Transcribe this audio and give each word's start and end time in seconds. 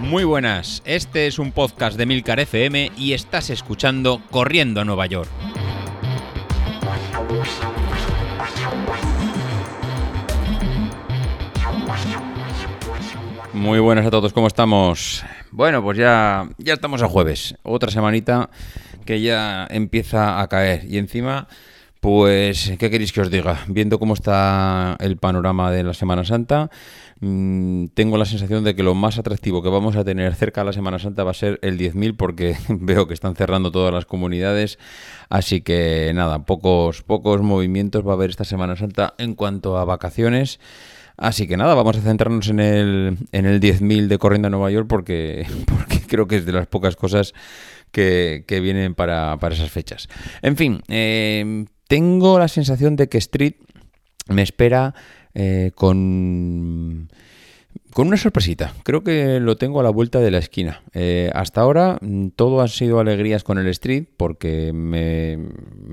Muy 0.00 0.24
buenas, 0.24 0.82
este 0.86 1.26
es 1.26 1.38
un 1.38 1.52
podcast 1.52 1.98
de 1.98 2.06
Milcar 2.06 2.40
FM 2.40 2.92
y 2.96 3.12
estás 3.12 3.50
escuchando 3.50 4.22
Corriendo 4.30 4.80
a 4.80 4.84
Nueva 4.84 5.04
York. 5.06 5.28
Muy 13.52 13.80
buenas 13.80 14.06
a 14.06 14.10
todos, 14.10 14.32
¿cómo 14.32 14.46
estamos? 14.46 15.24
Bueno, 15.50 15.82
pues 15.82 15.98
ya, 15.98 16.48
ya 16.56 16.72
estamos 16.72 17.02
a 17.02 17.08
jueves, 17.08 17.56
otra 17.62 17.90
semanita 17.90 18.48
que 19.04 19.20
ya 19.20 19.66
empieza 19.70 20.40
a 20.40 20.48
caer 20.48 20.84
y 20.88 20.96
encima, 20.96 21.48
pues, 22.00 22.72
¿qué 22.78 22.90
queréis 22.90 23.12
que 23.12 23.20
os 23.20 23.30
diga? 23.30 23.64
Viendo 23.66 23.98
cómo 23.98 24.14
está 24.14 24.96
el 25.00 25.16
panorama 25.16 25.72
de 25.72 25.82
la 25.82 25.94
Semana 25.94 26.24
Santa, 26.24 26.70
mm, 27.20 27.86
tengo 27.94 28.16
la 28.16 28.24
sensación 28.24 28.62
de 28.62 28.76
que 28.76 28.84
lo 28.84 28.94
más 28.94 29.18
atractivo 29.18 29.62
que 29.62 29.68
vamos 29.68 29.96
a 29.96 30.04
tener 30.04 30.34
cerca 30.36 30.60
de 30.60 30.66
la 30.66 30.72
Semana 30.72 31.00
Santa 31.00 31.24
va 31.24 31.32
a 31.32 31.34
ser 31.34 31.58
el 31.62 31.76
10.000 31.76 32.16
porque 32.16 32.56
veo 32.68 33.08
que 33.08 33.14
están 33.14 33.34
cerrando 33.34 33.72
todas 33.72 33.92
las 33.92 34.06
comunidades, 34.06 34.78
así 35.28 35.60
que 35.60 36.12
nada, 36.14 36.44
pocos, 36.44 37.02
pocos 37.02 37.42
movimientos 37.42 38.06
va 38.06 38.12
a 38.12 38.14
haber 38.14 38.30
esta 38.30 38.44
Semana 38.44 38.76
Santa 38.76 39.14
en 39.18 39.34
cuanto 39.34 39.76
a 39.76 39.84
vacaciones. 39.84 40.60
Así 41.16 41.48
que 41.48 41.56
nada, 41.56 41.74
vamos 41.74 41.96
a 41.96 42.00
centrarnos 42.00 42.48
en 42.48 42.60
el, 42.60 43.18
en 43.32 43.44
el 43.44 43.60
10.000 43.60 44.06
de 44.06 44.18
Corriendo 44.18 44.46
a 44.46 44.50
Nueva 44.52 44.70
York 44.70 44.86
porque, 44.88 45.48
porque 45.66 46.00
creo 46.06 46.28
que 46.28 46.36
es 46.36 46.46
de 46.46 46.52
las 46.52 46.68
pocas 46.68 46.94
cosas 46.94 47.34
que, 47.90 48.44
que 48.46 48.60
vienen 48.60 48.94
para, 48.94 49.36
para, 49.38 49.56
esas 49.56 49.70
fechas. 49.72 50.08
En 50.42 50.56
fin, 50.56 50.80
eh, 50.86 51.66
tengo 51.88 52.38
la 52.38 52.48
sensación 52.48 52.94
de 52.96 53.08
que 53.08 53.18
Street 53.18 53.54
me 54.28 54.42
espera 54.42 54.94
eh, 55.34 55.72
con 55.74 57.10
con 57.92 58.06
una 58.06 58.16
sorpresita, 58.16 58.74
creo 58.82 59.02
que 59.02 59.40
lo 59.40 59.56
tengo 59.56 59.80
a 59.80 59.82
la 59.82 59.90
vuelta 59.90 60.20
de 60.20 60.30
la 60.30 60.38
esquina. 60.38 60.82
Eh, 60.92 61.30
hasta 61.34 61.60
ahora 61.60 61.98
mm, 62.00 62.28
todo 62.36 62.60
han 62.60 62.68
sido 62.68 63.00
alegrías 63.00 63.44
con 63.44 63.58
el 63.58 63.66
Street 63.68 64.04
porque 64.16 64.72
me, 64.72 65.38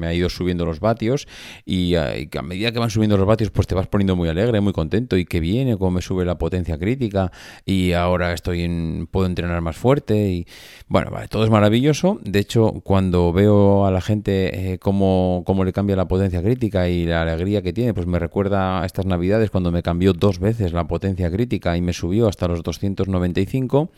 ha 0.05 0.13
ido 0.13 0.29
subiendo 0.29 0.65
los 0.65 0.79
vatios 0.79 1.27
y 1.65 1.95
a, 1.95 2.17
y 2.17 2.29
a, 2.37 2.41
medida 2.41 2.71
que 2.71 2.79
van 2.79 2.89
subiendo 2.89 3.17
los 3.17 3.25
vatios 3.25 3.49
pues 3.49 3.67
te 3.67 3.75
vas 3.75 3.87
poniendo 3.87 4.15
muy 4.15 4.29
alegre, 4.29 4.61
muy 4.61 4.73
contento 4.73 5.17
y 5.17 5.25
que 5.25 5.39
viene, 5.39 5.77
cómo 5.77 5.91
me 5.91 6.01
sube 6.01 6.25
la 6.25 6.37
potencia 6.37 6.77
crítica 6.77 7.31
y 7.65 7.93
ahora 7.93 8.33
estoy 8.33 8.63
en, 8.63 9.07
puedo 9.09 9.25
entrenar 9.25 9.61
más 9.61 9.77
fuerte 9.77 10.29
y 10.29 10.47
bueno, 10.87 11.11
vale, 11.11 11.27
todo 11.27 11.43
es 11.43 11.49
maravilloso. 11.49 12.19
De 12.23 12.39
hecho, 12.39 12.81
cuando 12.83 13.33
veo 13.33 13.85
a 13.85 13.91
la 13.91 14.01
gente 14.01 14.73
eh, 14.73 14.79
cómo, 14.79 15.43
cómo 15.45 15.63
le 15.63 15.73
cambia 15.73 15.95
la 15.95 16.07
potencia 16.07 16.41
crítica 16.41 16.87
y 16.89 17.05
la 17.05 17.23
alegría 17.23 17.61
que 17.61 17.73
tiene, 17.73 17.93
pues 17.93 18.05
me 18.05 18.19
recuerda 18.19 18.81
a 18.81 18.85
estas 18.85 19.05
navidades 19.05 19.49
cuando 19.49 19.71
me 19.71 19.81
cambió 19.81 20.13
dos 20.13 20.39
veces 20.39 20.73
la 20.73 20.87
potencia 20.87 21.31
crítica 21.31 21.75
y 21.77 21.81
me 21.81 21.93
subió 21.95 22.27
hasta 22.27 22.47
los 22.47 22.63
295. 22.63 23.89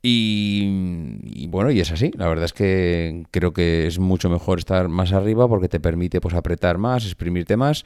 Y, 0.00 1.18
y, 1.24 1.48
bueno, 1.48 1.70
y 1.70 1.80
es 1.80 1.90
así. 1.90 2.10
La 2.16 2.28
verdad 2.28 2.44
es 2.44 2.52
que 2.52 3.24
creo 3.30 3.52
que 3.52 3.86
es 3.86 3.98
mucho 3.98 4.30
mejor 4.30 4.58
estar 4.58 4.88
más 4.88 5.12
arriba 5.12 5.48
porque 5.48 5.68
te 5.68 5.80
permite 5.80 6.20
pues 6.20 6.34
apretar 6.34 6.78
más, 6.78 7.04
exprimirte 7.04 7.56
más. 7.56 7.84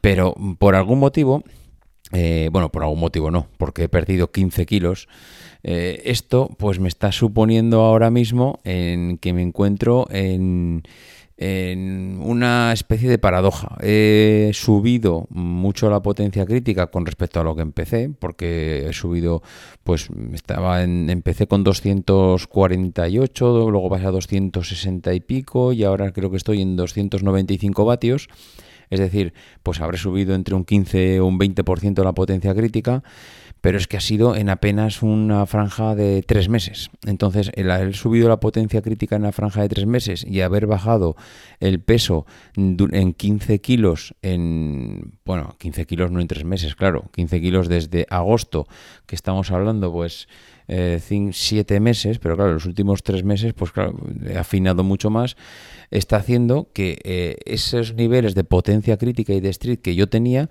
Pero 0.00 0.34
por 0.58 0.74
algún 0.74 0.98
motivo, 0.98 1.42
eh, 2.12 2.48
bueno, 2.52 2.70
por 2.70 2.82
algún 2.82 3.00
motivo 3.00 3.30
no, 3.30 3.48
porque 3.58 3.84
he 3.84 3.88
perdido 3.88 4.30
15 4.30 4.66
kilos. 4.66 5.08
Eh, 5.62 6.02
esto 6.04 6.50
pues 6.58 6.78
me 6.78 6.88
está 6.88 7.10
suponiendo 7.10 7.80
ahora 7.80 8.10
mismo 8.10 8.60
en 8.64 9.18
que 9.18 9.32
me 9.32 9.42
encuentro 9.42 10.06
en 10.10 10.84
en 11.38 12.18
una 12.22 12.72
especie 12.72 13.10
de 13.10 13.18
paradoja. 13.18 13.76
He 13.82 14.50
subido 14.54 15.26
mucho 15.30 15.90
la 15.90 16.00
potencia 16.00 16.46
crítica 16.46 16.86
con 16.86 17.04
respecto 17.04 17.40
a 17.40 17.44
lo 17.44 17.54
que 17.54 17.62
empecé, 17.62 18.10
porque 18.18 18.86
he 18.88 18.92
subido, 18.92 19.42
pues 19.84 20.08
estaba 20.32 20.82
en, 20.82 21.10
empecé 21.10 21.46
con 21.46 21.62
248, 21.62 23.70
luego 23.70 23.90
pasé 23.90 24.06
a 24.06 24.10
260 24.10 25.12
y 25.12 25.20
pico 25.20 25.72
y 25.72 25.84
ahora 25.84 26.12
creo 26.12 26.30
que 26.30 26.38
estoy 26.38 26.62
en 26.62 26.76
295 26.76 27.84
vatios. 27.84 28.28
Es 28.88 29.00
decir, 29.00 29.34
pues 29.62 29.80
habré 29.80 29.98
subido 29.98 30.34
entre 30.34 30.54
un 30.54 30.64
15 30.64 31.20
o 31.20 31.26
un 31.26 31.40
20% 31.40 32.04
la 32.04 32.12
potencia 32.12 32.54
crítica 32.54 33.02
pero 33.66 33.78
es 33.78 33.88
que 33.88 33.96
ha 33.96 34.00
sido 34.00 34.36
en 34.36 34.48
apenas 34.48 35.02
una 35.02 35.44
franja 35.44 35.96
de 35.96 36.22
tres 36.22 36.48
meses. 36.48 36.88
Entonces, 37.04 37.50
el 37.56 37.68
haber 37.72 37.96
subido 37.96 38.28
la 38.28 38.38
potencia 38.38 38.80
crítica 38.80 39.16
en 39.16 39.22
una 39.22 39.32
franja 39.32 39.60
de 39.62 39.68
tres 39.68 39.86
meses 39.86 40.24
y 40.24 40.40
haber 40.42 40.68
bajado 40.68 41.16
el 41.58 41.80
peso 41.80 42.26
en 42.54 43.12
15 43.12 43.60
kilos 43.60 44.14
en, 44.22 45.18
bueno, 45.24 45.56
15 45.58 45.84
kilos 45.84 46.12
no 46.12 46.20
en 46.20 46.28
tres 46.28 46.44
meses, 46.44 46.76
claro, 46.76 47.10
15 47.12 47.40
kilos 47.40 47.68
desde 47.68 48.06
agosto, 48.08 48.68
que 49.04 49.16
estamos 49.16 49.50
hablando, 49.50 49.90
pues, 49.90 50.28
eh, 50.68 51.00
siete 51.32 51.80
meses, 51.80 52.20
pero 52.20 52.36
claro, 52.36 52.52
los 52.52 52.66
últimos 52.66 53.02
tres 53.02 53.24
meses, 53.24 53.52
pues 53.52 53.72
claro, 53.72 53.96
he 54.28 54.38
afinado 54.38 54.84
mucho 54.84 55.10
más, 55.10 55.36
está 55.90 56.18
haciendo 56.18 56.68
que 56.72 57.00
eh, 57.02 57.36
esos 57.46 57.94
niveles 57.94 58.36
de 58.36 58.44
potencia 58.44 58.96
crítica 58.96 59.32
y 59.32 59.40
de 59.40 59.48
street 59.48 59.80
que 59.80 59.96
yo 59.96 60.08
tenía, 60.08 60.50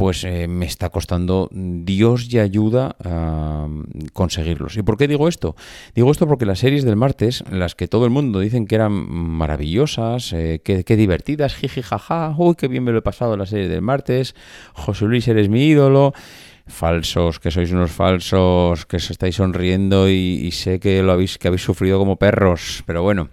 pues 0.00 0.24
eh, 0.24 0.48
me 0.48 0.64
está 0.64 0.88
costando 0.88 1.50
Dios 1.52 2.32
y 2.32 2.38
ayuda 2.38 2.96
a 3.04 3.68
conseguirlos. 4.14 4.78
¿Y 4.78 4.82
por 4.82 4.96
qué 4.96 5.06
digo 5.06 5.28
esto? 5.28 5.56
Digo 5.94 6.10
esto 6.10 6.26
porque 6.26 6.46
las 6.46 6.60
series 6.60 6.86
del 6.86 6.96
martes, 6.96 7.44
las 7.50 7.74
que 7.74 7.86
todo 7.86 8.06
el 8.06 8.10
mundo 8.10 8.40
dicen 8.40 8.66
que 8.66 8.76
eran 8.76 8.92
maravillosas, 8.92 10.32
eh, 10.32 10.62
que, 10.64 10.96
divertidas, 10.96 11.54
jiji, 11.54 11.82
jaja, 11.82 12.34
uy, 12.38 12.54
qué 12.54 12.66
bien 12.66 12.82
me 12.82 12.92
lo 12.92 13.00
he 13.00 13.02
pasado 13.02 13.36
la 13.36 13.44
serie 13.44 13.68
del 13.68 13.82
martes, 13.82 14.34
José 14.72 15.04
Luis, 15.04 15.28
eres 15.28 15.50
mi 15.50 15.66
ídolo, 15.66 16.14
falsos, 16.66 17.38
que 17.38 17.50
sois 17.50 17.70
unos 17.70 17.90
falsos, 17.90 18.86
que 18.86 18.96
os 18.96 19.10
estáis 19.10 19.36
sonriendo 19.36 20.08
y, 20.08 20.40
y 20.46 20.50
sé 20.52 20.80
que 20.80 21.02
lo 21.02 21.12
habéis, 21.12 21.36
que 21.36 21.48
habéis 21.48 21.62
sufrido 21.62 21.98
como 21.98 22.16
perros, 22.16 22.84
pero 22.86 23.02
bueno. 23.02 23.28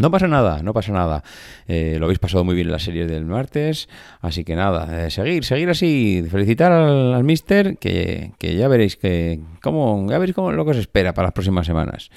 No 0.00 0.10
pasa 0.10 0.26
nada, 0.26 0.62
no 0.62 0.72
pasa 0.72 0.92
nada. 0.92 1.22
Eh, 1.68 1.96
lo 1.98 2.06
habéis 2.06 2.18
pasado 2.18 2.42
muy 2.42 2.54
bien 2.54 2.68
en 2.68 2.72
la 2.72 2.78
serie 2.78 3.06
del 3.06 3.26
martes. 3.26 3.88
Así 4.20 4.44
que 4.44 4.56
nada, 4.56 5.06
eh, 5.06 5.10
seguir, 5.10 5.44
seguir 5.44 5.68
así. 5.68 6.24
Felicitar 6.30 6.72
al, 6.72 7.22
mister, 7.22 7.76
que, 7.76 8.32
que, 8.38 8.56
ya 8.56 8.66
veréis 8.68 8.96
que 8.96 9.40
cómo, 9.62 10.06
ya 10.08 10.18
veréis 10.18 10.34
cómo, 10.34 10.52
lo 10.52 10.64
que 10.64 10.70
os 10.70 10.78
espera 10.78 11.12
para 11.12 11.26
las 11.26 11.34
próximas 11.34 11.66
semanas. 11.66 12.10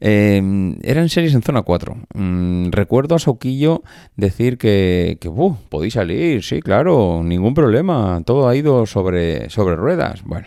Eh, 0.00 0.40
eran 0.82 1.08
series 1.08 1.34
en 1.34 1.42
zona 1.42 1.62
4. 1.62 1.96
Mm, 2.14 2.70
recuerdo 2.70 3.16
a 3.16 3.18
Soquillo 3.18 3.82
decir 4.14 4.56
que, 4.56 5.18
que 5.20 5.28
uh, 5.28 5.56
podéis 5.68 5.94
salir, 5.94 6.44
sí, 6.44 6.60
claro, 6.60 7.22
ningún 7.24 7.54
problema. 7.54 8.22
Todo 8.24 8.48
ha 8.48 8.54
ido 8.54 8.86
sobre, 8.86 9.50
sobre 9.50 9.74
ruedas. 9.74 10.22
Bueno. 10.22 10.46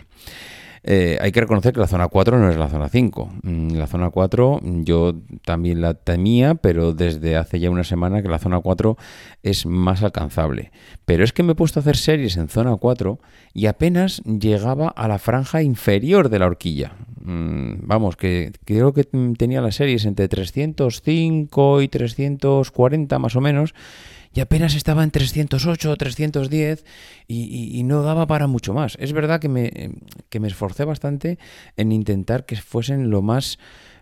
Eh, 0.82 1.18
hay 1.20 1.30
que 1.30 1.40
reconocer 1.40 1.74
que 1.74 1.80
la 1.80 1.86
zona 1.86 2.08
4 2.08 2.38
no 2.38 2.48
es 2.48 2.56
la 2.56 2.68
zona 2.68 2.88
5. 2.88 3.30
Mm, 3.42 3.74
la 3.74 3.86
zona 3.86 4.10
4 4.10 4.60
yo 4.62 5.14
también 5.44 5.80
la 5.80 5.94
temía, 5.94 6.54
pero 6.54 6.94
desde 6.94 7.36
hace 7.36 7.60
ya 7.60 7.70
una 7.70 7.84
semana 7.84 8.22
que 8.22 8.28
la 8.28 8.38
zona 8.38 8.60
4 8.60 8.96
es 9.42 9.66
más 9.66 10.02
alcanzable. 10.02 10.72
Pero 11.04 11.24
es 11.24 11.32
que 11.32 11.42
me 11.42 11.52
he 11.52 11.54
puesto 11.54 11.80
a 11.80 11.82
hacer 11.82 11.96
series 11.96 12.36
en 12.36 12.48
zona 12.48 12.76
4 12.76 13.18
y 13.52 13.66
apenas 13.66 14.22
llegaba 14.24 14.88
a 14.88 15.06
la 15.08 15.18
franja 15.18 15.62
inferior 15.62 16.30
de 16.30 16.38
la 16.38 16.46
horquilla. 16.46 16.92
Mm, 17.22 17.86
vamos, 17.86 18.16
que 18.16 18.52
creo 18.64 18.94
que 18.94 19.04
tenía 19.04 19.60
las 19.60 19.74
series 19.74 20.06
entre 20.06 20.28
305 20.28 21.82
y 21.82 21.88
340 21.88 23.18
más 23.18 23.36
o 23.36 23.40
menos 23.42 23.74
y 24.32 24.40
apenas 24.40 24.74
estaba 24.74 25.02
en 25.02 25.10
308 25.10 25.90
o 25.90 25.96
310 25.96 26.84
y, 27.26 27.78
y, 27.78 27.82
no 27.82 28.02
daba 28.02 28.26
para 28.26 28.46
mucho 28.46 28.74
más. 28.74 28.96
Es 29.00 29.12
verdad 29.12 29.40
que 29.40 29.48
me, 29.48 29.92
que 30.28 30.40
me 30.40 30.48
esforcé 30.48 30.84
bastante 30.84 31.38
en 31.76 31.92
intentar 31.92 32.46
que 32.46 32.56
fuesen 32.56 33.10
lo 33.10 33.22
más 33.22 33.58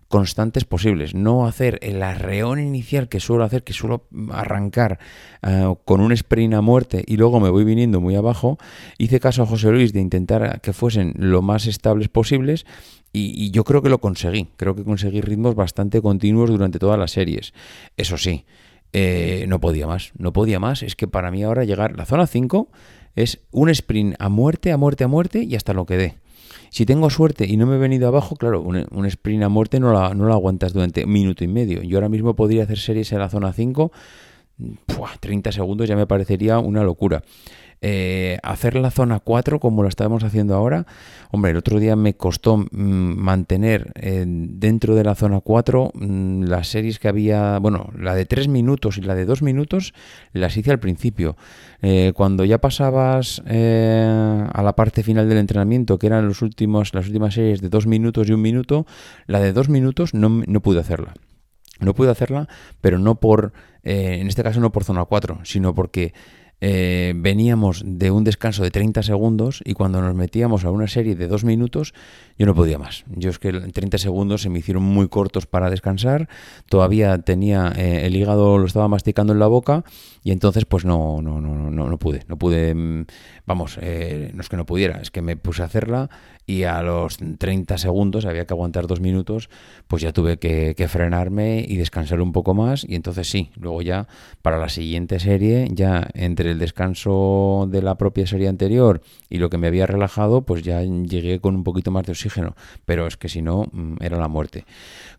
constantes 0.09 0.65
posibles, 0.65 1.15
no 1.15 1.47
hacer 1.47 1.79
el 1.83 2.03
arreón 2.03 2.59
inicial 2.59 3.11
que 3.11 3.21
suelo 3.21 3.45
hacer, 3.45 3.63
que 3.63 3.75
suelo 3.75 4.07
arrancar 4.31 4.99
uh, 5.43 5.75
con 5.85 6.01
un 6.01 6.13
sprint 6.13 6.55
a 6.55 6.63
muerte 6.63 7.05
y 7.07 7.19
luego 7.19 7.41
me 7.41 7.51
voy 7.51 7.65
viniendo 7.65 8.01
muy 8.01 8.17
abajo, 8.17 8.57
hice 8.97 9.21
caso 9.21 9.43
a 9.43 9.47
José 9.47 9.71
Luis 9.71 9.93
de 9.93 10.01
intentar 10.01 10.63
que 10.63 10.73
fuesen 10.73 11.13
lo 11.19 11.43
más 11.43 11.67
estables 11.67 12.09
posibles 12.09 12.65
y 13.13 13.51
yo 13.51 13.65
creo 13.65 13.83
que 13.83 13.89
lo 13.89 13.99
conseguí, 13.99 14.49
creo 14.57 14.77
que 14.77 14.85
conseguí 14.85 15.21
ritmos 15.21 15.57
bastante 15.57 16.01
continuos 16.01 16.51
durante 16.51 16.79
todas 16.79 16.99
las 16.99 17.11
series. 17.11 17.53
Eso 17.97 18.17
sí, 18.17 18.45
eh, 18.93 19.45
no 19.49 19.61
podía 19.61 19.87
más, 19.87 20.13
no 20.17 20.33
podía 20.33 20.61
más. 20.61 20.83
Es 20.83 20.97
que 20.97 21.09
para 21.09 21.31
mí 21.31 21.43
ahora 21.43 21.65
llegar 21.65 21.97
la 21.97 22.05
zona 22.05 22.27
5 22.27 22.69
es 23.17 23.41
un 23.51 23.69
sprint 23.69 24.17
a 24.19 24.29
muerte, 24.29 24.73
a 24.73 24.77
muerte, 24.77 25.05
a 25.05 25.09
muerte 25.09 25.43
y 25.43 25.57
hasta 25.57 25.73
lo 25.73 25.87
que 25.87 25.97
dé. 25.97 26.19
Si 26.71 26.87
tengo 26.87 27.11
suerte 27.11 27.47
y 27.47 27.57
no 27.57 27.67
me 27.67 27.77
he 27.77 27.79
venido 27.79 28.09
abajo, 28.09 28.37
claro, 28.37 28.61
un, 28.61 28.87
un 28.91 29.07
sprint 29.07 29.43
a 29.43 29.49
muerte 29.49 29.81
no 29.81 29.93
la, 29.93 30.15
no 30.15 30.27
la 30.27 30.35
aguantas 30.35 30.73
durante 30.73 31.05
un 31.05 31.13
minuto 31.13 31.45
y 31.45 31.49
medio. 31.49 31.83
Yo 31.83 31.97
ahora 31.97 32.09
mismo 32.09 32.37
podría 32.37 32.65
hacer 32.65 32.79
series 32.79 33.13
en 33.13 33.19
la 33.19 33.29
zona 33.29 33.53
5, 33.53 33.91
30 35.21 35.53
segundos 35.53 35.89
ya 35.89 35.97
me 35.97 36.07
parecería 36.07 36.59
una 36.59 36.83
locura. 36.83 37.23
Eh, 37.81 38.39
hacer 38.43 38.75
la 38.75 38.91
zona 38.91 39.21
4 39.21 39.61
como 39.61 39.85
lo 39.85 39.89
estábamos 39.89 40.25
haciendo 40.25 40.57
ahora, 40.57 40.85
hombre, 41.31 41.53
el 41.53 41.57
otro 41.57 41.79
día 41.79 41.95
me 41.95 42.15
costó 42.15 42.57
mm, 42.57 42.67
mantener 42.73 43.93
eh, 43.95 44.25
dentro 44.27 44.97
de 44.97 45.05
la 45.05 45.15
zona 45.15 45.41
4 45.41 45.93
mm, 45.95 46.43
las 46.43 46.67
series 46.67 46.99
que 46.99 47.07
había, 47.07 47.59
bueno, 47.61 47.91
la 47.97 48.17
de 48.17 48.27
3 48.27 48.49
minutos 48.49 48.99
y 48.99 49.03
la 49.03 49.15
de 49.15 49.27
2 49.27 49.43
minutos 49.43 49.95
las 50.33 50.57
hice 50.57 50.73
al 50.73 50.81
principio. 50.81 51.37
Eh, 51.81 52.13
cuando 52.17 52.45
ya 52.45 52.59
pasabas 52.59 53.43
a 53.47 54.63
la 54.63 54.73
parte 54.75 55.05
final 55.05 55.29
del 55.29 55.39
entrenamiento, 55.39 55.99
que 55.99 56.09
eran 56.09 56.27
los 56.27 56.43
últimos, 56.43 56.95
las 56.95 57.07
últimas 57.07 57.35
series 57.35 57.61
de 57.61 57.69
2 57.69 57.87
minutos 57.87 58.29
y 58.29 58.33
1 58.33 58.43
minuto, 58.43 58.87
la 59.29 59.39
de 59.39 59.53
2 59.53 59.69
minutos 59.69 60.15
no, 60.15 60.43
no 60.47 60.61
pude 60.61 60.81
hacerla. 60.81 61.15
No 61.79 61.95
pude 61.95 62.11
hacerla, 62.11 62.49
pero 62.81 62.99
no 62.99 63.17
por, 63.17 63.53
en 63.83 64.27
este 64.27 64.43
caso 64.43 64.61
no 64.61 64.73
por 64.73 64.85
zona 64.85 65.05
4, 65.05 65.41
sino 65.45 65.75
porque 65.75 66.13
eh, 66.61 67.13
veníamos 67.17 67.83
de 67.85 68.11
un 68.11 68.25
descanso 68.25 68.63
de 68.63 68.71
30 68.71 69.03
segundos 69.03 69.63
y 69.65 69.75
cuando 69.75 70.01
nos 70.03 70.15
metíamos 70.15 70.65
a 70.65 70.71
una 70.71 70.89
serie 70.89 71.15
de 71.15 71.29
dos 71.29 71.45
minutos, 71.45 71.95
yo 72.37 72.47
no 72.47 72.55
podía 72.55 72.79
más. 72.79 73.05
Yo 73.15 73.31
es 73.31 73.39
que 73.39 73.49
en 73.49 73.71
30 73.71 73.99
segundos 73.99 74.43
se 74.43 74.49
me 74.49 74.59
hicieron 74.59 74.83
muy 74.83 75.09
cortos 75.09 75.47
para 75.47 75.71
descansar, 75.71 76.29
todavía 76.69 77.19
tenía 77.19 77.73
eh, 77.77 78.07
el 78.07 78.17
hígado, 78.17 78.59
lo 78.59 78.67
estaba 78.67 78.89
masticando 78.89 79.33
en 79.33 79.39
la 79.39 79.47
boca 79.47 79.85
y 80.25 80.33
entonces 80.33 80.65
pues 80.65 80.85
no, 80.85 81.23
no, 81.23 81.41
no, 81.41 81.71
no, 81.71 81.89
no 81.89 81.99
pude, 81.99 82.25
no 82.29 82.37
pude, 82.37 82.75
mm, 82.75 83.07
vamos, 83.47 83.79
eh, 83.81 84.31
no 84.35 84.41
es 84.41 84.49
que 84.49 84.57
no 84.57 84.67
pudiera, 84.67 85.01
es 85.01 85.11
que 85.11 85.23
me 85.23 85.37
puse 85.37 85.63
a 85.63 85.67
hacerla 85.67 86.11
y 86.49 86.65
a 86.65 86.83
los 86.83 87.19
30 87.19 87.77
segundos, 87.77 88.25
había 88.25 88.47
que 88.47 88.55
aguantar 88.55 88.87
dos 88.87 89.01
minutos, 89.01 89.51
pues 89.87 90.03
ya 90.03 90.13
tuve 90.13 90.39
que, 90.39 90.89
frenarme 90.89 91.63
y 91.69 91.77
descansar 91.77 92.23
un 92.23 92.33
poco 92.33 92.55
más 92.55 92.87
y 92.89 92.95
entonces 92.95 93.29
sí, 93.29 93.51
luego 93.57 93.83
ya 93.83 94.09
para 94.41 94.57
la 94.57 94.71
siguiente 94.71 95.21
serie, 95.21 95.69
ya 95.71 96.09
entre 96.15 96.48
el 96.49 96.59
descanso 96.59 97.69
de 97.71 97.83
la 97.83 97.97
propia 97.97 98.27
serie 98.27 98.49
anterior 98.49 99.01
y 99.29 99.39
lo 99.39 99.51
que 99.51 99.59
me 99.59 99.67
había 99.67 99.87
relajado, 99.87 100.43
pues 100.43 100.63
ya 100.63 100.83
llegué 100.83 101.41
con 101.41 101.55
un 101.55 101.65
poquito 101.65 101.91
más 101.91 102.07
de 102.07 102.13
oxígeno, 102.13 102.57
pero 102.85 103.07
es 103.07 103.17
que 103.17 103.29
si 103.29 103.43
no, 103.43 103.69
mm, 103.73 103.97
era 104.01 104.19
la 104.19 104.29
muerte. 104.29 104.65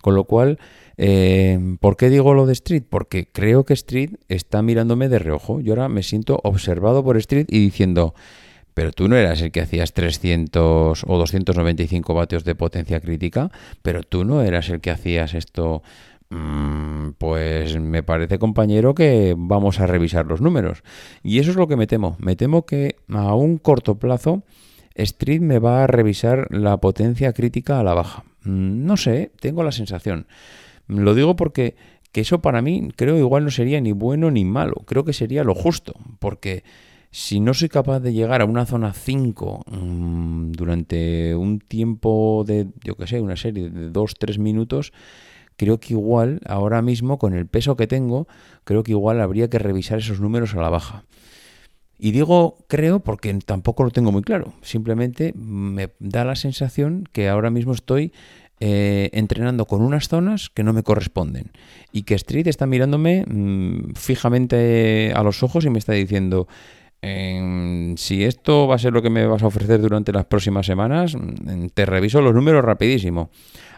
Con 0.02 0.16
lo 0.16 0.26
cual, 0.26 0.60
eh, 0.98 1.60
¿por 1.80 1.98
qué 1.98 2.10
digo 2.10 2.34
lo 2.34 2.46
de 2.46 2.54
Street? 2.54 2.84
Porque 2.90 3.28
creo 3.32 3.66
que 3.66 3.74
Street 3.74 4.12
está 4.28 4.62
mirándome 4.62 5.10
de 5.10 5.20
reojo. 5.20 5.60
Yo 5.62 5.74
ahora 5.74 5.90
me 5.90 6.04
siento 6.04 6.40
observado 6.44 7.04
por 7.04 7.18
Street 7.18 7.48
y 7.50 7.60
diciendo 7.60 8.14
pero 8.80 8.94
tú 8.94 9.10
no 9.10 9.18
eras 9.18 9.42
el 9.42 9.52
que 9.52 9.60
hacías 9.60 9.92
300 9.92 11.04
o 11.06 11.18
295 11.18 12.14
vatios 12.14 12.46
de 12.46 12.56
potencia 12.56 13.02
crítica, 13.02 13.52
pero 13.82 14.04
tú 14.04 14.24
no 14.24 14.42
eras 14.42 14.70
el 14.70 14.80
que 14.80 14.90
hacías 14.90 15.34
esto. 15.34 15.84
Mm, 16.30 17.12
pues 17.18 17.80
me 17.80 18.04
parece, 18.04 18.38
compañero, 18.38 18.94
que 18.94 19.36
vamos 19.38 19.80
a 19.80 19.88
revisar 19.88 20.26
los 20.26 20.42
números. 20.42 20.84
Y 21.24 21.40
eso 21.40 21.52
es 21.52 21.58
lo 21.58 21.68
que 21.68 21.76
me 21.76 21.88
temo. 21.88 22.16
Me 22.20 22.36
temo 22.36 22.66
que 22.66 22.98
a 23.10 23.34
un 23.34 23.58
corto 23.58 23.98
plazo 23.98 24.44
Street 24.96 25.42
me 25.42 25.60
va 25.60 25.84
a 25.84 25.88
revisar 25.88 26.48
la 26.52 26.78
potencia 26.78 27.34
crítica 27.34 27.80
a 27.80 27.84
la 27.84 27.94
baja. 27.94 28.24
Mm, 28.44 28.86
no 28.86 28.98
sé, 28.98 29.32
tengo 29.40 29.64
la 29.64 29.72
sensación. 29.72 30.28
Lo 30.88 31.16
digo 31.16 31.36
porque 31.36 31.76
que 32.12 32.22
eso 32.22 32.42
para 32.42 32.62
mí 32.62 32.90
creo 32.96 33.18
igual 33.18 33.46
no 33.46 33.52
sería 33.52 33.80
ni 33.82 33.92
bueno 33.92 34.32
ni 34.32 34.46
malo. 34.46 34.84
Creo 34.86 35.04
que 35.06 35.14
sería 35.14 35.44
lo 35.44 35.56
justo. 35.56 35.94
Porque 36.20 36.64
si 37.12 37.40
no 37.40 37.54
soy 37.54 37.70
capaz 37.70 38.00
de 38.02 38.14
llegar 38.14 38.42
a 38.42 38.46
una 38.46 38.66
zona 38.66 38.94
5 38.94 39.66
mm, 39.68 40.52
durante 40.52 41.36
un 41.36 41.60
tiempo 41.60 42.44
de, 42.46 42.68
yo 42.84 42.96
qué 42.96 43.08
sé, 43.08 43.20
una 43.22 43.36
serie 43.36 43.70
de 43.70 43.92
2-3 43.92 44.38
minutos, 44.38 44.92
creo 45.60 45.78
que 45.82 45.94
igual, 45.94 46.40
ahora 46.48 46.82
mismo, 46.82 47.20
con 47.20 47.34
el 47.34 47.46
peso 47.46 47.76
que 47.76 47.86
tengo, 47.86 48.30
creo 48.64 48.82
que 48.82 48.94
igual 48.94 49.20
habría 49.20 49.50
que 49.50 49.60
revisar 49.60 50.00
esos 50.00 50.22
números 50.22 50.56
a 50.56 50.62
la 50.62 50.70
baja. 50.70 51.04
Y 52.00 52.12
digo 52.12 52.60
creo 52.70 53.02
porque 53.02 53.34
tampoco 53.46 53.84
lo 53.84 53.92
tengo 53.92 54.14
muy 54.14 54.22
claro. 54.22 54.54
Simplemente 54.62 55.34
me 55.36 55.90
da 56.00 56.24
la 56.24 56.38
sensación 56.38 57.04
que 57.12 57.28
ahora 57.28 57.50
mismo 57.50 57.74
estoy 57.74 58.14
eh, 58.62 59.10
entrenando 59.12 59.66
con 59.66 59.82
unas 59.82 60.08
zonas 60.08 60.50
que 60.50 60.64
no 60.64 60.72
me 60.72 60.82
corresponden. 60.82 61.52
Y 61.92 62.04
que 62.04 62.16
Street 62.16 62.48
está 62.48 62.66
mirándome 62.66 63.26
mm, 63.28 63.96
fijamente 63.96 65.12
a 65.14 65.24
los 65.24 65.44
ojos 65.44 65.66
y 65.66 65.70
me 65.70 65.80
está 65.80 65.92
diciendo, 65.92 66.48
si 67.02 68.24
esto 68.24 68.66
va 68.66 68.76
a 68.76 68.80
ser 68.80 68.94
lo 68.94 69.02
que 69.02 69.10
me 69.10 69.26
vas 69.26 69.44
a 69.44 69.48
ofrecer 69.48 69.82
durante 69.82 70.14
las 70.14 70.26
próximas 70.26 70.66
semanas, 70.66 71.16
mm, 71.16 71.68
te 71.74 71.86
reviso 71.86 72.22
los 72.22 72.34
números 72.34 72.64
rapidísimo. 72.64 73.30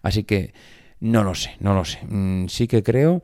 Así 0.04 0.24
que 0.26 0.54
no 1.02 1.24
lo 1.24 1.36
sé, 1.36 1.58
no 1.60 1.74
lo 1.74 1.84
sé. 1.84 2.00
Mm, 2.08 2.48
sí 2.48 2.68
que 2.68 2.84
creo 2.84 3.22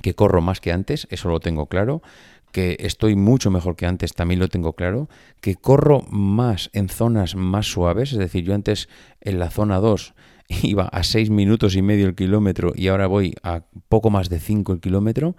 que 0.00 0.14
corro 0.14 0.40
más 0.40 0.60
que 0.60 0.72
antes, 0.72 1.06
eso 1.10 1.28
lo 1.28 1.38
tengo 1.38 1.66
claro, 1.66 2.02
que 2.50 2.76
estoy 2.80 3.14
mucho 3.14 3.50
mejor 3.50 3.76
que 3.76 3.86
antes, 3.86 4.14
también 4.14 4.40
lo 4.40 4.48
tengo 4.48 4.72
claro, 4.72 5.08
que 5.40 5.54
corro 5.54 6.02
más 6.10 6.70
en 6.72 6.88
zonas 6.88 7.36
más 7.36 7.66
suaves, 7.66 8.12
es 8.12 8.18
decir, 8.18 8.44
yo 8.44 8.54
antes 8.54 8.88
en 9.20 9.38
la 9.38 9.50
zona 9.50 9.78
2 9.78 10.14
iba 10.62 10.84
a 10.84 11.02
6 11.02 11.30
minutos 11.30 11.76
y 11.76 11.82
medio 11.82 12.06
el 12.06 12.14
kilómetro 12.14 12.72
y 12.74 12.88
ahora 12.88 13.06
voy 13.06 13.34
a 13.42 13.62
poco 13.88 14.10
más 14.10 14.28
de 14.28 14.40
5 14.40 14.72
el 14.72 14.80
kilómetro. 14.80 15.36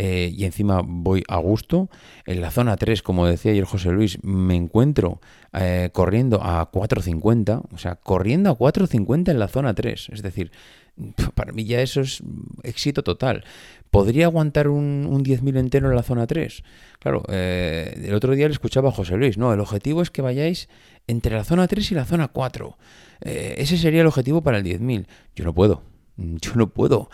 Eh, 0.00 0.32
y 0.32 0.44
encima 0.44 0.80
voy 0.84 1.24
a 1.26 1.38
gusto. 1.38 1.90
En 2.24 2.40
la 2.40 2.52
zona 2.52 2.76
3, 2.76 3.02
como 3.02 3.26
decía 3.26 3.50
ayer 3.50 3.64
José 3.64 3.90
Luis, 3.90 4.22
me 4.22 4.54
encuentro 4.54 5.20
eh, 5.52 5.90
corriendo 5.92 6.40
a 6.40 6.70
4.50, 6.70 7.64
o 7.72 7.78
sea, 7.78 7.96
corriendo 7.96 8.48
a 8.50 8.56
4.50 8.56 9.32
en 9.32 9.40
la 9.40 9.48
zona 9.48 9.74
3. 9.74 10.10
Es 10.12 10.22
decir, 10.22 10.52
para 11.34 11.52
mí 11.52 11.64
ya 11.64 11.80
eso 11.80 12.00
es 12.00 12.22
éxito 12.62 13.02
total. 13.02 13.42
¿Podría 13.90 14.26
aguantar 14.26 14.68
un, 14.68 15.04
un 15.10 15.24
10.000 15.24 15.58
entero 15.58 15.88
en 15.90 15.96
la 15.96 16.04
zona 16.04 16.28
3? 16.28 16.62
Claro, 17.00 17.24
eh, 17.28 18.00
el 18.04 18.14
otro 18.14 18.36
día 18.36 18.46
le 18.46 18.52
escuchaba 18.52 18.90
a 18.90 18.92
José 18.92 19.16
Luis, 19.16 19.36
no, 19.36 19.52
el 19.52 19.58
objetivo 19.58 20.00
es 20.00 20.12
que 20.12 20.22
vayáis 20.22 20.68
entre 21.08 21.34
la 21.34 21.42
zona 21.42 21.66
3 21.66 21.90
y 21.90 21.94
la 21.96 22.04
zona 22.04 22.28
4. 22.28 22.78
ese 23.22 23.76
sería 23.76 24.02
el 24.02 24.06
objetivo 24.06 24.42
para 24.42 24.58
el 24.58 24.64
10.000. 24.64 25.08
Yo 25.34 25.44
no 25.44 25.52
puedo. 25.52 25.87
Mm, 26.18 26.36
yo 26.42 26.52
no 26.56 26.68
puedo, 26.70 27.08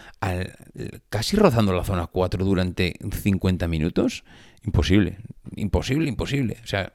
casi 1.11 1.37
rozando 1.37 1.73
la 1.75 1.85
zona 1.85 2.07
4 2.07 2.45
durante 2.45 2.97
50 3.13 3.69
minutos, 3.69 4.25
imposible, 4.65 5.19
imposible, 5.57 6.09
imposible. 6.09 6.57
O 6.65 6.67
sea, 6.67 6.93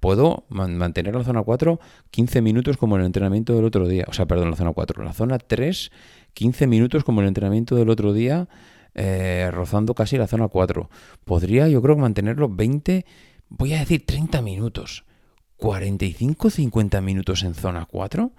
puedo 0.00 0.44
mantener 0.48 1.14
la 1.14 1.24
zona 1.24 1.42
4 1.42 1.80
15 2.10 2.42
minutos 2.42 2.76
como 2.76 2.96
en 2.96 3.02
el 3.02 3.06
entrenamiento 3.06 3.54
del 3.54 3.64
otro 3.64 3.86
día. 3.88 4.04
O 4.08 4.12
sea, 4.12 4.26
perdón, 4.26 4.50
la 4.50 4.56
zona 4.56 4.72
4. 4.72 5.04
La 5.04 5.12
zona 5.12 5.38
3, 5.38 5.92
15 6.34 6.66
minutos 6.66 7.04
como 7.04 7.20
en 7.20 7.26
el 7.26 7.28
entrenamiento 7.28 7.76
del 7.76 7.88
otro 7.88 8.12
día, 8.12 8.48
eh, 8.94 9.48
rozando 9.52 9.94
casi 9.94 10.18
la 10.18 10.26
zona 10.26 10.48
4. 10.48 10.90
Podría, 11.24 11.68
yo 11.68 11.80
creo, 11.80 11.96
mantenerlo 11.96 12.48
20, 12.48 13.06
voy 13.48 13.74
a 13.74 13.78
decir 13.78 14.04
30 14.04 14.42
minutos. 14.42 15.04
45, 15.58 16.50
50 16.50 17.00
minutos 17.00 17.44
en 17.44 17.54
zona 17.54 17.86
4 17.86 18.32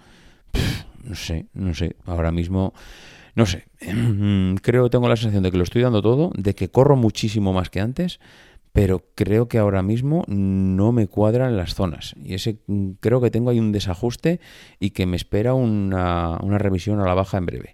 no 1.06 1.16
sé, 1.16 1.46
no 1.54 1.74
sé, 1.74 1.96
ahora 2.06 2.32
mismo, 2.32 2.74
no 3.36 3.46
sé, 3.46 3.66
creo, 4.62 4.90
tengo 4.90 5.08
la 5.08 5.16
sensación 5.16 5.44
de 5.44 5.52
que 5.52 5.58
lo 5.58 5.64
estoy 5.64 5.82
dando 5.82 6.02
todo, 6.02 6.32
de 6.36 6.56
que 6.56 6.70
corro 6.70 6.96
muchísimo 6.96 7.54
más 7.54 7.70
que 7.70 7.80
antes, 7.80 8.20
pero 8.76 9.06
creo 9.16 9.48
que 9.48 9.58
ahora 9.58 9.82
mismo 9.84 10.26
no 10.28 10.92
me 10.92 11.08
cuadran 11.08 11.56
las 11.56 11.76
zonas. 11.76 12.14
Y 12.22 12.34
ese 12.34 12.58
creo 13.00 13.22
que 13.22 13.32
tengo 13.32 13.50
ahí 13.50 13.58
un 13.58 13.72
desajuste 13.72 14.42
y 14.82 14.90
que 14.90 15.06
me 15.06 15.16
espera 15.16 15.54
una, 15.54 16.38
revisión 16.58 17.00
a 17.00 17.06
la 17.06 17.14
baja 17.14 17.38
en 17.38 17.46
breve. 17.46 17.74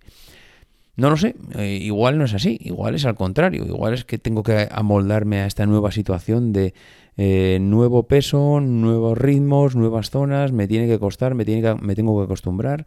No 0.97 1.09
lo 1.09 1.17
sé, 1.17 1.33
eh, 1.55 1.79
igual 1.81 2.19
no 2.19 2.25
es 2.25 2.35
así, 2.35 2.59
igual 2.61 2.93
es 2.93 3.05
al 3.05 3.15
contrario, 3.15 3.65
igual 3.65 3.95
es 3.95 4.05
que 4.05 4.19
tengo 4.19 4.43
que 4.43 4.67
amoldarme 4.69 5.39
a 5.39 5.47
esta 5.47 5.65
nueva 5.65 5.91
situación 5.91 6.53
de 6.53 6.75
eh, 7.17 7.57
nuevo 7.59 8.03
peso, 8.03 8.59
nuevos 8.59 9.17
ritmos, 9.17 9.75
nuevas 9.75 10.11
zonas, 10.11 10.51
me 10.51 10.67
tiene 10.67 10.87
que 10.87 10.99
costar, 10.99 11.33
me, 11.33 11.45
tiene 11.45 11.75
me 11.81 11.95
tengo 11.95 12.19
que 12.19 12.25
acostumbrar. 12.25 12.85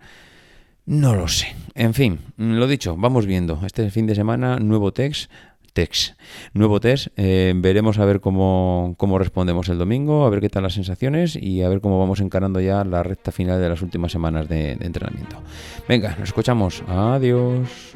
No 0.86 1.14
lo 1.14 1.28
sé. 1.28 1.54
En 1.74 1.94
fin, 1.94 2.18
lo 2.36 2.66
dicho, 2.66 2.96
vamos 2.96 3.26
viendo. 3.26 3.60
Este 3.64 3.90
fin 3.90 4.06
de 4.06 4.14
semana, 4.14 4.58
nuevo 4.58 4.92
text. 4.92 5.30
Text. 5.72 6.16
Nuevo 6.52 6.78
test. 6.78 7.08
Eh, 7.16 7.52
veremos 7.56 7.98
a 7.98 8.04
ver 8.04 8.20
cómo, 8.20 8.94
cómo 8.96 9.18
respondemos 9.18 9.68
el 9.70 9.78
domingo, 9.78 10.24
a 10.24 10.30
ver 10.30 10.40
qué 10.40 10.48
tal 10.48 10.62
las 10.62 10.74
sensaciones 10.74 11.34
y 11.34 11.62
a 11.62 11.68
ver 11.68 11.80
cómo 11.80 11.98
vamos 11.98 12.20
encarando 12.20 12.60
ya 12.60 12.84
la 12.84 13.02
recta 13.02 13.32
final 13.32 13.60
de 13.60 13.68
las 13.68 13.82
últimas 13.82 14.12
semanas 14.12 14.48
de 14.48 14.72
entrenamiento. 14.72 15.42
Venga, 15.88 16.10
nos 16.18 16.28
escuchamos. 16.28 16.84
Adiós. 16.86 17.94